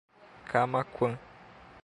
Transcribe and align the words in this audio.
Camaquã 0.49 1.13